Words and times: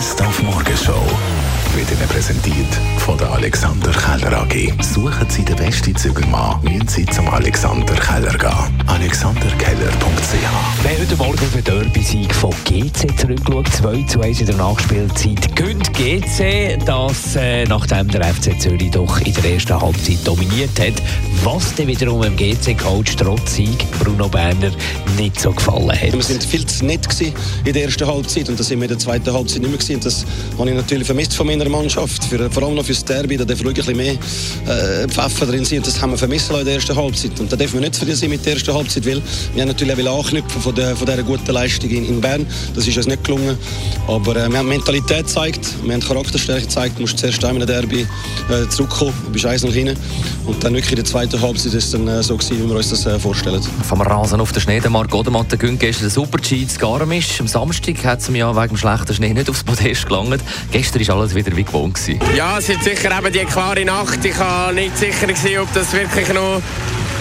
Best 0.00 0.22
auf 0.22 0.42
Morgenshow 0.42 1.04
wird 1.74 1.90
Ihnen 1.92 2.08
präsentiert 2.08 2.74
von 3.00 3.18
der 3.18 3.30
Alexander 3.32 3.90
Keller 3.90 4.40
AG. 4.40 4.72
Suchen 4.82 5.28
Sie 5.28 5.44
den 5.44 5.56
besten 5.56 5.94
Zügelmann, 5.94 6.58
müssen 6.62 6.88
Sie 6.88 7.04
zum 7.04 7.28
Alexander 7.28 7.92
Keller 7.96 8.38
gehen. 8.38 8.79
AlexanderKeller.ch 9.00 10.32
Wir 10.82 10.90
haben 10.90 11.00
heute 11.00 11.16
Morgen 11.16 11.38
auf 11.38 11.52
den 11.54 11.64
Derby-Sieg 11.64 12.34
von 12.34 12.50
GC 12.66 13.18
zurückgeschaut. 13.18 13.68
2 13.68 14.02
zu 14.02 14.20
1 14.20 14.40
in 14.40 14.46
der 14.46 14.56
Nachspielzeit. 14.56 15.56
Gönnt 15.56 15.90
GC, 15.94 16.78
das 16.84 17.34
äh, 17.34 17.64
nachdem 17.64 18.08
der 18.08 18.22
FC 18.24 18.60
Zürich 18.60 18.90
doch 18.90 19.18
in 19.22 19.32
der 19.32 19.54
ersten 19.54 19.80
Halbzeit 19.80 20.18
dominiert 20.24 20.78
hat, 20.78 21.02
was 21.42 21.74
dann 21.76 21.86
wiederum 21.86 22.20
dem 22.20 22.36
GC-Coach 22.36 23.16
trotz 23.16 23.54
Sieg 23.54 23.90
Bruno 24.00 24.28
Berner 24.28 24.70
nicht 25.16 25.40
so 25.40 25.50
gefallen 25.52 25.92
hat. 25.92 26.12
Wir 26.12 26.22
sind 26.22 26.44
viel 26.44 26.66
zu 26.66 26.84
nett 26.84 27.08
in 27.64 27.72
der 27.72 27.84
ersten 27.84 28.06
Halbzeit 28.06 28.50
und 28.50 28.60
das 28.60 28.68
sind 28.68 28.80
wir 28.80 28.84
in 28.84 28.90
der 28.90 28.98
zweiten 28.98 29.32
Halbzeit 29.32 29.62
nicht 29.62 29.70
mehr 29.70 29.78
gewesen. 29.78 30.00
Das 30.00 30.26
habe 30.58 30.68
ich 30.68 30.76
natürlich 30.76 31.06
vermisst 31.06 31.34
von 31.34 31.46
meiner 31.46 31.68
Mannschaft, 31.70 32.22
für, 32.24 32.50
vor 32.50 32.64
allem 32.64 32.74
noch 32.74 32.84
fürs 32.84 33.02
Derby, 33.02 33.38
da 33.38 33.46
darf 33.46 33.62
wirklich 33.64 33.96
mehr 33.96 34.12
äh, 34.12 35.08
Pfeffer 35.08 35.46
drin 35.46 35.64
sein 35.64 35.78
und 35.78 35.86
das 35.86 36.00
haben 36.02 36.10
wir 36.10 36.18
vermisst 36.18 36.50
in 36.50 36.64
der 36.66 36.74
ersten 36.74 36.94
Halbzeit 36.94 37.40
und 37.40 37.50
da 37.50 37.56
dürfen 37.56 37.74
wir 37.74 37.80
nicht 37.80 37.94
zufrieden 37.94 38.16
sein 38.16 38.28
mit 38.28 38.44
der 38.44 38.52
ersten 38.54 38.74
Halbzeit, 38.74 38.89
weil 38.96 39.22
wir 39.54 39.62
haben 39.62 39.68
natürlich 39.68 40.08
auch 40.08 40.24
anknüpfen 40.24 40.60
von, 40.60 40.74
der, 40.74 40.96
von 40.96 41.06
dieser 41.06 41.22
guten 41.22 41.50
Leistung 41.52 41.90
in, 41.90 42.06
in 42.06 42.20
Bern, 42.20 42.46
das 42.74 42.86
ist 42.86 42.96
uns 42.96 43.06
nicht 43.06 43.24
gelungen, 43.24 43.56
aber 44.06 44.36
äh, 44.36 44.48
wir 44.48 44.58
haben 44.58 44.68
Mentalität 44.68 45.26
gezeigt, 45.26 45.66
wir 45.84 45.92
haben 45.92 46.00
Charakterstärke 46.00 46.62
gezeigt, 46.62 46.96
du 46.96 47.02
musst 47.02 47.18
zuerst 47.18 47.44
einmal 47.44 47.62
in 47.62 47.66
der 47.66 47.80
Derby 47.80 48.06
äh, 48.50 48.68
zurückkommen, 48.68 49.14
du 49.26 49.32
bist 49.32 49.46
1 49.46 49.64
noch 49.64 49.72
hinein 49.72 49.96
und 50.46 50.62
dann 50.62 50.74
wirklich 50.74 50.92
in 50.92 50.96
der 50.96 51.04
zweiten 51.04 51.40
Halbzeit 51.40 51.74
ist 51.74 51.84
es 51.84 51.90
dann 51.92 52.06
äh, 52.08 52.22
so 52.22 52.36
gewesen, 52.36 52.62
wie 52.62 52.68
wir 52.68 52.76
uns 52.76 52.90
das 52.90 53.06
äh, 53.06 53.18
vorstellen. 53.18 53.62
Vom 53.88 54.00
Rasen 54.00 54.40
auf 54.40 54.52
den 54.52 54.60
Schnee, 54.60 54.80
der 54.80 54.90
Marc 54.90 55.14
Odermatt 55.14 55.58
gönnt 55.58 55.80
gestern 55.80 56.06
den 56.06 56.10
Super-G 56.10 56.66
zu 56.66 56.78
Garmisch. 56.78 57.40
Am 57.40 57.48
Samstag 57.48 58.04
hat 58.04 58.20
es 58.20 58.30
mir 58.30 58.38
ja 58.38 58.56
wegen 58.56 58.68
dem 58.68 58.76
schlechten 58.76 59.14
Schnee 59.14 59.34
nicht 59.34 59.48
aufs 59.50 59.64
Podest 59.64 60.06
gelangt. 60.06 60.42
Gestern 60.70 61.06
war 61.06 61.16
alles 61.16 61.34
wieder 61.34 61.54
wie 61.56 61.64
gewohnt. 61.64 61.94
Gewesen. 61.94 62.20
Ja, 62.36 62.58
es 62.58 62.68
ist 62.68 62.84
sicher 62.84 63.16
eben 63.16 63.32
die 63.32 63.44
klare 63.44 63.84
Nacht. 63.84 64.24
Ich 64.24 64.38
war 64.38 64.72
nicht 64.72 64.96
sicher, 64.96 65.26
gewesen, 65.26 65.58
ob 65.60 65.72
das 65.74 65.92
wirklich 65.92 66.28
noch 66.32 66.62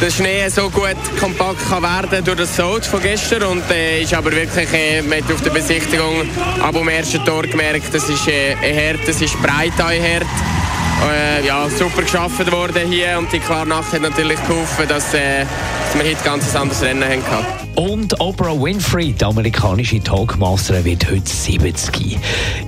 der 0.00 0.10
Schnee 0.10 0.48
so 0.48 0.68
gut 0.68 0.96
kompakt 1.18 1.68
kann 1.68 1.82
werden 1.82 2.24
durch 2.24 2.36
das 2.36 2.56
Sold 2.56 2.84
von 2.84 3.00
gestern 3.00 3.44
und 3.44 3.70
äh, 3.70 4.02
ist 4.02 4.12
aber 4.14 4.32
wirklich 4.32 4.72
äh, 4.72 5.02
man 5.02 5.22
hat 5.22 5.32
auf 5.32 5.40
der 5.42 5.50
Besichtigung 5.50 6.22
ab 6.60 6.74
dem 6.74 6.88
ersten 6.88 7.24
Tor 7.24 7.42
gemerkt, 7.42 7.94
das 7.94 8.08
ist 8.08 8.28
äh, 8.28 8.54
ein 8.62 8.98
das 9.06 9.20
ist 9.20 9.40
breit 9.40 9.72
ein 9.78 10.02
Herd. 10.02 10.26
Äh, 11.12 11.46
ja, 11.46 11.68
super 11.68 12.02
geschaffen 12.02 12.50
worden 12.50 12.90
hier 12.90 13.18
und 13.18 13.30
die 13.32 13.38
klare 13.38 13.68
Nacht 13.68 13.92
hat 13.92 14.00
natürlich 14.00 14.40
geholfen, 14.46 14.88
dass, 14.88 15.12
äh, 15.14 15.44
wir 15.98 16.10
heute 16.10 16.24
ganz 16.24 16.54
ein 16.54 16.62
anderes 16.62 16.82
Rennen 16.82 17.02
hatten. 17.02 17.66
Und 17.76 18.20
Oprah 18.20 18.60
Winfrey, 18.60 19.12
die 19.12 19.24
amerikanische 19.24 20.02
Talkmasterin, 20.02 20.84
wird 20.84 21.10
heute 21.10 21.28
70. 21.28 22.18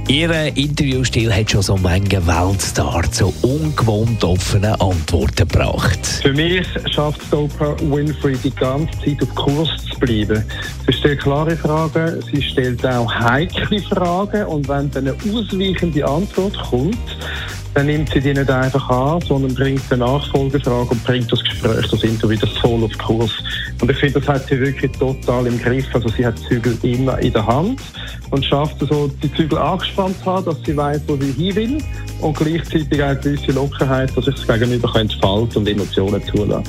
Ihr 0.08 0.30
Interviewstil 0.56 1.34
hat 1.34 1.50
schon 1.50 1.62
so 1.62 1.76
manche 1.76 2.26
Weltstar 2.26 3.10
zu 3.10 3.32
ungewohnt 3.42 4.22
offenen 4.22 4.74
Antworten 4.80 5.48
gebracht. 5.48 5.98
Für 6.22 6.32
mich 6.32 6.66
schafft 6.90 7.20
es 7.22 7.32
Oprah 7.32 7.76
Winfrey 7.80 8.36
die 8.36 8.50
ganze 8.50 8.92
Zeit 9.00 9.22
auf 9.22 9.34
Kurs 9.34 9.70
zu 9.90 9.98
bleiben. 9.98 10.44
Sie 10.86 10.92
stellt 10.92 11.20
klare 11.20 11.56
Fragen, 11.56 12.22
sie 12.30 12.42
stellt 12.42 12.86
auch 12.86 13.12
heikle 13.12 13.80
Fragen 13.80 14.44
und 14.46 14.68
wenn 14.68 14.90
dann 14.90 15.08
eine 15.08 15.14
ausweichende 15.14 16.06
Antwort 16.06 16.56
kommt, 16.70 16.96
dann 17.74 17.86
nimmt 17.86 18.10
sie 18.10 18.20
die 18.20 18.34
nicht 18.34 18.50
einfach 18.50 18.88
an, 18.90 19.20
sondern 19.22 19.54
bringt 19.54 19.82
eine 19.90 20.04
Nachfolgefrage 20.04 20.90
und 20.90 21.04
bringt 21.04 21.30
das 21.30 21.42
Gespräch, 21.42 21.86
das 21.90 22.02
Interview 22.02 22.30
wieder 22.30 22.46
voll 22.60 22.84
auf 22.84 22.98
Kurs. 22.98 23.32
Und 23.80 23.90
ich 23.90 23.96
finde, 23.96 24.20
das 24.20 24.28
hat 24.28 24.46
sie 24.48 24.58
wirklich 24.58 24.90
total 24.92 25.46
im 25.46 25.58
Griff. 25.58 25.86
Also 25.92 26.08
sie 26.08 26.26
hat 26.26 26.38
die 26.38 26.48
Zügel 26.48 26.78
immer 26.82 27.18
in 27.18 27.32
der 27.32 27.46
Hand 27.46 27.80
und 28.30 28.44
schafft 28.44 28.80
es 28.82 28.88
so, 28.88 29.08
die 29.22 29.32
Zügel 29.34 29.58
angespannt 29.58 30.16
zu 30.22 30.26
haben, 30.26 30.44
dass 30.46 30.56
sie 30.64 30.76
weiß, 30.76 31.00
wo 31.06 31.16
sie 31.16 31.32
hin 31.32 31.56
will 31.56 31.78
und 32.20 32.36
gleichzeitig 32.36 33.02
eine 33.02 33.16
gewisse 33.16 33.52
Lockerheit, 33.52 34.16
dass 34.16 34.24
sich 34.24 34.34
das 34.34 34.46
Gegenüber 34.46 34.94
entfalten 34.96 35.58
und 35.58 35.68
Emotionen 35.68 36.22
zulassen. 36.26 36.64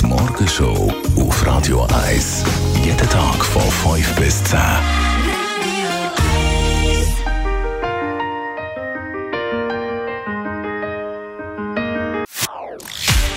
Die 0.00 0.06
Morgenshow 0.06 0.92
auf 1.16 1.46
Radio 1.46 1.86
1. 2.06 2.44
Jeden 2.84 3.08
Tag 3.08 3.44
von 3.44 3.62
5 3.62 4.16
bis 4.16 4.44
10. 4.44 4.58